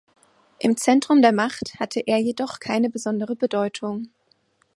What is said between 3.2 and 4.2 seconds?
Bedeutung.